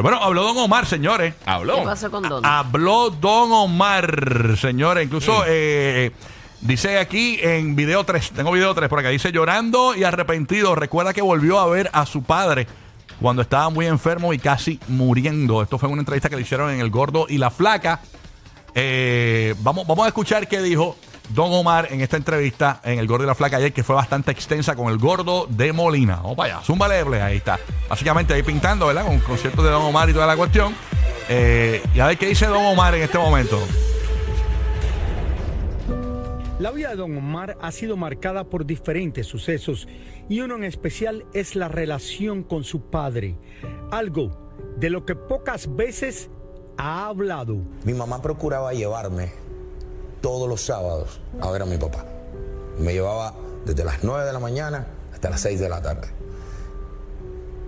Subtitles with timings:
[0.00, 1.34] Bueno, habló Don Omar, señores.
[1.44, 1.80] Habló.
[1.80, 2.46] ¿Qué pasó con Don?
[2.46, 5.04] Habló Don Omar, señores.
[5.04, 6.12] Incluso eh,
[6.62, 10.74] dice aquí en video 3, tengo video 3 por acá, dice llorando y arrepentido.
[10.74, 12.66] Recuerda que volvió a ver a su padre
[13.20, 15.60] cuando estaba muy enfermo y casi muriendo.
[15.60, 18.00] Esto fue una entrevista que le hicieron en El Gordo y la Flaca.
[18.74, 20.96] Eh, vamos, vamos a escuchar qué dijo
[21.30, 24.30] Don Omar en esta entrevista en El Gordo y la Flaca ayer, que fue bastante
[24.30, 26.16] extensa con el Gordo de Molina.
[26.16, 27.58] Vamos para allá, Zumba Leble, ahí está.
[27.88, 29.06] Básicamente ahí pintando, ¿verdad?
[29.06, 30.74] Con conciertos de Don Omar y toda la cuestión.
[31.28, 33.58] Eh, y a ver qué dice Don Omar en este momento.
[36.58, 39.88] La vida de Don Omar ha sido marcada por diferentes sucesos
[40.28, 43.36] y uno en especial es la relación con su padre,
[43.90, 46.30] algo de lo que pocas veces
[46.76, 47.56] ha hablado.
[47.84, 49.41] Mi mamá procuraba llevarme
[50.22, 52.06] todos los sábados a ver a mi papá.
[52.78, 53.34] Me llevaba
[53.66, 56.08] desde las 9 de la mañana hasta las 6 de la tarde.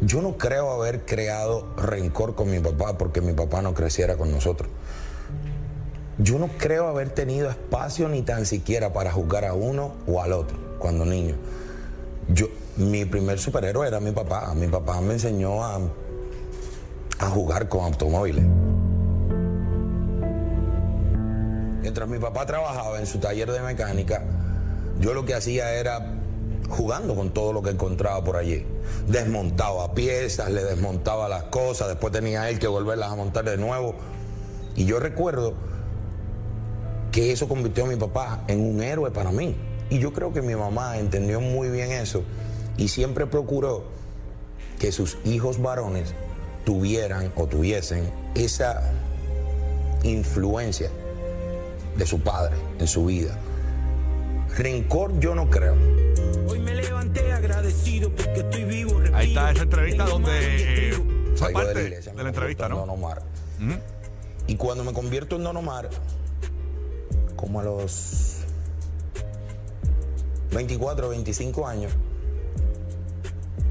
[0.00, 4.30] Yo no creo haber creado rencor con mi papá porque mi papá no creciera con
[4.30, 4.70] nosotros.
[6.18, 10.32] Yo no creo haber tenido espacio ni tan siquiera para juzgar a uno o al
[10.32, 11.36] otro cuando niño.
[12.28, 14.52] Yo, mi primer superhéroe era mi papá.
[14.54, 15.80] Mi papá me enseñó a,
[17.18, 18.44] a jugar con automóviles.
[21.82, 24.22] Mientras mi papá trabajaba en su taller de mecánica,
[25.00, 26.14] yo lo que hacía era
[26.68, 28.64] jugando con todo lo que encontraba por allí.
[29.08, 33.96] Desmontaba piezas, le desmontaba las cosas, después tenía él que volverlas a montar de nuevo.
[34.76, 35.54] Y yo recuerdo
[37.10, 39.56] que eso convirtió a mi papá en un héroe para mí.
[39.90, 42.22] Y yo creo que mi mamá entendió muy bien eso
[42.76, 43.84] y siempre procuró
[44.78, 46.14] que sus hijos varones
[46.64, 48.82] tuvieran o tuviesen esa
[50.04, 50.90] influencia
[51.96, 53.38] de su padre en su vida.
[54.56, 55.74] Rencor yo no creo.
[56.48, 59.00] Hoy me levanté agradecido porque estoy vivo.
[59.14, 60.92] Ahí está esa entrevista donde eh,
[61.34, 62.78] Salgo de parte la de, iglesia, la entrevista, ¿no?
[62.78, 63.22] Don Omar.
[64.46, 65.88] Y cuando me convierto en Don Omar,
[67.36, 68.38] como a los
[70.52, 71.92] 24, 25 años,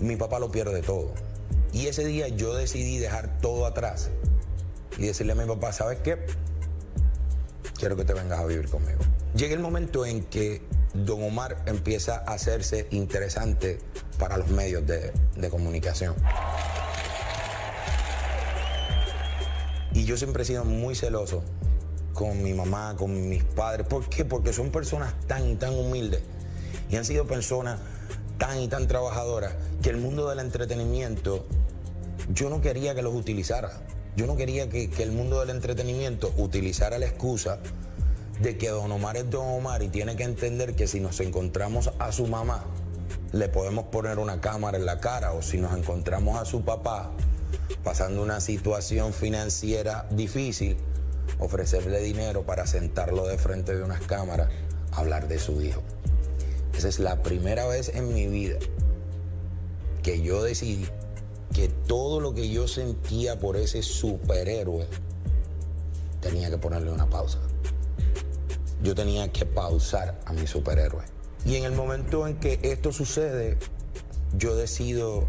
[0.00, 1.12] mi papá lo pierde todo.
[1.72, 4.10] Y ese día yo decidí dejar todo atrás
[4.98, 6.18] y decirle a mi papá, ¿sabes qué?
[7.84, 9.00] Quiero que te vengas a vivir conmigo.
[9.36, 10.62] Llega el momento en que
[10.94, 13.78] Don Omar empieza a hacerse interesante
[14.18, 15.12] para los medios de,
[15.50, 16.14] comunicación.
[19.92, 21.44] Y yo siempre he sido muy celoso
[22.14, 23.86] con mi mamá, con mis padres.
[23.86, 24.24] ¿Por qué?
[24.24, 26.22] Porque son personas tan y tan humildes
[26.88, 27.80] y han sido personas
[28.38, 29.52] tan y tan trabajadoras
[29.82, 31.44] que el mundo del entretenimiento
[32.32, 33.82] yo no quería que los utilizara.
[34.16, 37.58] Yo no quería que, el mundo del entretenimiento utilizara la excusa
[38.40, 41.90] de que Don Omar es Don Omar y tiene que entender que si nos encontramos
[41.98, 42.64] a su mamá,
[43.32, 47.10] le podemos poner una cámara en la cara o si nos encontramos a su papá
[47.82, 50.76] pasando una situación financiera difícil,
[51.40, 54.48] ofrecerle dinero para sentarlo de frente de unas cámaras,
[54.92, 55.82] hablar de su hijo.
[56.76, 58.58] Esa es la primera vez en mi vida
[60.02, 60.86] que yo decidí
[61.54, 64.86] que todo lo que yo sentía por ese superhéroe
[66.20, 67.38] tenía que ponerle una pausa.
[68.82, 71.04] Yo tenía que pausar a mi superhéroe.
[71.46, 73.56] Y en el momento en que esto sucede,
[74.36, 75.26] yo decido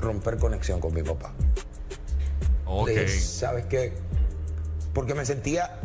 [0.00, 1.32] romper conexión con mi papá.
[2.66, 2.88] Ok.
[2.88, 3.94] De, ¿Sabes qué?
[4.92, 5.80] Porque me sentía.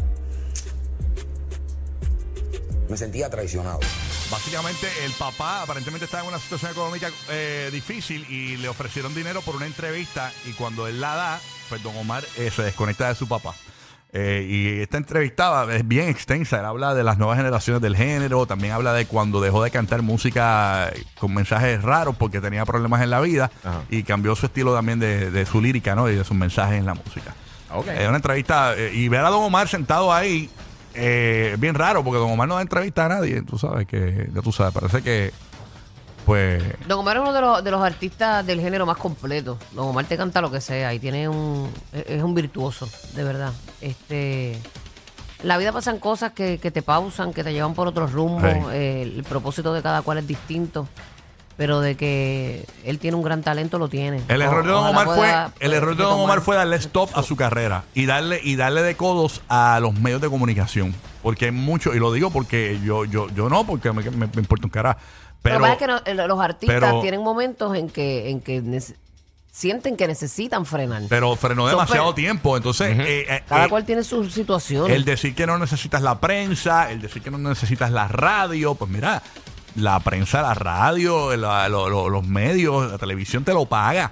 [2.89, 3.79] Me sentía traicionado.
[4.31, 9.41] Básicamente, el papá aparentemente estaba en una situación económica eh, difícil y le ofrecieron dinero
[9.41, 13.15] por una entrevista y cuando él la da, pues Don Omar eh, se desconecta de
[13.15, 13.55] su papá.
[14.11, 16.59] Eh, y esta entrevista es bien extensa.
[16.59, 20.03] Él habla de las nuevas generaciones del género, también habla de cuando dejó de cantar
[20.03, 23.81] música con mensajes raros porque tenía problemas en la vida Ajá.
[23.89, 26.07] y cambió su estilo también de, de su lírica ¿no?
[26.07, 27.33] y de sus mensajes en la música.
[27.71, 27.87] Ok.
[27.87, 30.49] Es una entrevista y ver a Don Omar sentado ahí
[30.93, 33.41] eh, es bien raro porque Don Omar no da entrevista a nadie.
[33.41, 35.31] Tú sabes que, ya tú sabes, parece que
[36.25, 39.57] pues Don Omar es uno de los, de los artistas del género más completo.
[39.71, 43.23] Don Omar te canta lo que sea y tiene un es es un virtuoso, de
[43.23, 43.53] verdad.
[43.81, 44.59] Este
[45.43, 48.51] la vida pasan cosas que, que te pausan, que te llevan por otros rumbos.
[48.51, 48.59] Sí.
[48.73, 50.87] eh, el propósito de cada cual es distinto.
[51.59, 54.21] Pero de que él tiene un gran talento, lo tiene.
[54.29, 56.17] El error de Don Omar fue, pueda, el error de Don.
[56.21, 59.93] Omar fue darle stop a su carrera y darle y darle de codos a los
[59.93, 63.91] medios de comunicación, porque hay mucho y lo digo porque yo yo yo no porque
[63.91, 64.97] me, me- me importa un cara,
[65.43, 68.61] pero pasa es que no- los artistas pero- tienen momentos en que en que
[69.51, 71.01] sienten que necesitan frenar.
[71.09, 74.89] pero frenó demasiado tiempo, entonces eh, eh, Cada eh, cual tiene su situación.
[74.89, 78.89] el decir que no necesitas la prensa, el decir que no necesitas la radio, pues
[78.89, 79.21] mira,
[79.79, 84.11] la prensa, la radio, la- lo- lo- los medios, la televisión te lo paga.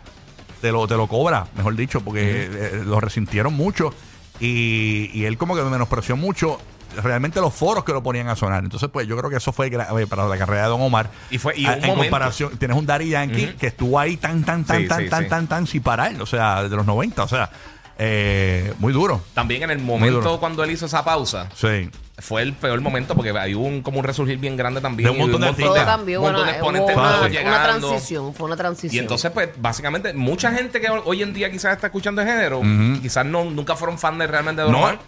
[0.61, 3.93] te lo, te lo cobra, mejor dicho, porque eh, lo resintieron mucho
[4.39, 6.59] y, y él como que menospreció mucho
[7.03, 8.63] realmente los foros que lo ponían a sonar.
[8.63, 11.11] Entonces, pues yo creo que eso fue grave para la carrera de Don Omar.
[11.29, 12.03] Y fue- y A- un en momento.
[12.05, 15.23] comparación, tienes un Daddy Yankee que estuvo ahí tan, tan, tan, Sí, tan, sí, tan,
[15.25, 15.29] sí.
[15.29, 16.19] tan, tan, sin parar.
[16.21, 17.23] O sea, desde los 90.
[17.23, 17.51] O sea,
[17.97, 19.21] eh, muy duro.
[19.33, 21.89] También en el momento cuando él hizo esa pausa, Sí.
[22.19, 25.05] fue el peor momento porque hay un, como un resurgir bien grande también.
[25.07, 28.95] De un montón de cambió, bueno, de exponentes hubo nuevos una, transición, fue una transición.
[28.95, 32.61] Y entonces, pues, básicamente, mucha gente que hoy en día quizás está escuchando el género,
[33.01, 34.99] quizás no, nunca fueron fan de realmente de Don No, Omar.